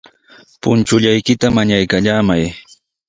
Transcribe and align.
Punchullaykita 0.61 1.47
mañaykallamay. 1.55 2.43